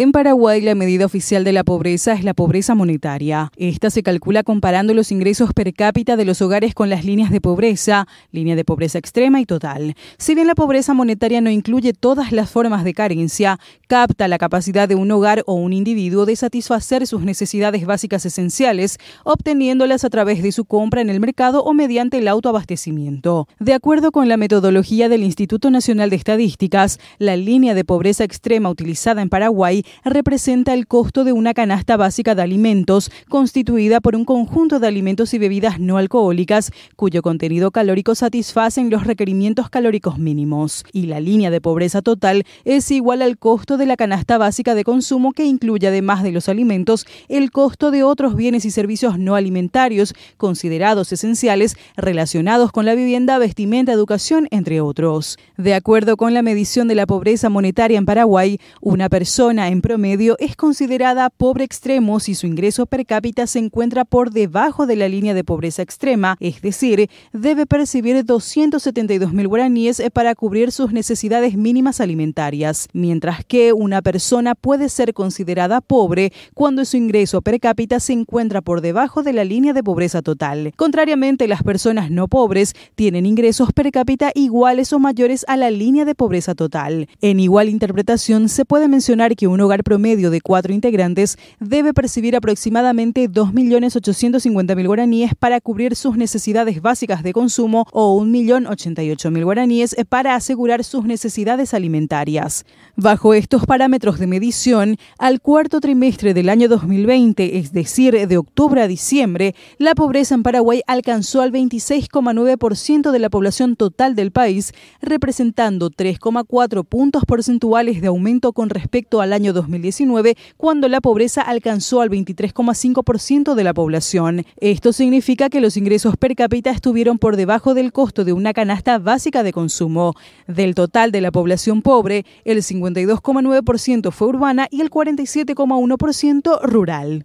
[0.00, 3.52] En Paraguay, la medida oficial de la pobreza es la pobreza monetaria.
[3.58, 7.42] Esta se calcula comparando los ingresos per cápita de los hogares con las líneas de
[7.42, 9.94] pobreza, línea de pobreza extrema y total.
[10.16, 14.88] Si bien la pobreza monetaria no incluye todas las formas de carencia, capta la capacidad
[14.88, 20.42] de un hogar o un individuo de satisfacer sus necesidades básicas esenciales, obteniéndolas a través
[20.42, 23.48] de su compra en el mercado o mediante el autoabastecimiento.
[23.58, 28.70] De acuerdo con la metodología del Instituto Nacional de Estadísticas, la línea de pobreza extrema
[28.70, 34.24] utilizada en Paraguay representa el costo de una canasta básica de alimentos constituida por un
[34.24, 40.84] conjunto de alimentos y bebidas no alcohólicas cuyo contenido calórico satisfacen los requerimientos calóricos mínimos.
[40.92, 44.84] Y la línea de pobreza total es igual al costo de la canasta básica de
[44.84, 49.34] consumo que incluye además de los alimentos el costo de otros bienes y servicios no
[49.34, 55.38] alimentarios considerados esenciales relacionados con la vivienda, vestimenta, educación, entre otros.
[55.56, 60.36] De acuerdo con la medición de la pobreza monetaria en Paraguay, una persona en promedio
[60.38, 65.08] es considerada pobre extremo si su ingreso per cápita se encuentra por debajo de la
[65.08, 71.56] línea de pobreza extrema, es decir, debe percibir 272 mil guaraníes para cubrir sus necesidades
[71.56, 78.00] mínimas alimentarias, mientras que una persona puede ser considerada pobre cuando su ingreso per cápita
[78.00, 80.72] se encuentra por debajo de la línea de pobreza total.
[80.76, 86.04] Contrariamente, las personas no pobres tienen ingresos per cápita iguales o mayores a la línea
[86.04, 87.08] de pobreza total.
[87.20, 92.36] En igual interpretación, se puede mencionar que un hogar promedio de cuatro integrantes debe percibir
[92.36, 100.84] aproximadamente 2.850.000 guaraníes para cubrir sus necesidades básicas de consumo o 1.088.000 guaraníes para asegurar
[100.84, 102.64] sus necesidades alimentarias.
[102.96, 108.82] Bajo estos parámetros de medición, al cuarto trimestre del año 2020, es decir, de octubre
[108.82, 114.72] a diciembre, la pobreza en Paraguay alcanzó al 26,9% de la población total del país,
[115.00, 122.00] representando 3,4 puntos porcentuales de aumento con respecto al año 2019, cuando la pobreza alcanzó
[122.00, 124.44] al 23,5% de la población.
[124.60, 128.98] Esto significa que los ingresos per cápita estuvieron por debajo del costo de una canasta
[128.98, 130.14] básica de consumo.
[130.46, 137.24] Del total de la población pobre, el 52,9% fue urbana y el 47,1% rural.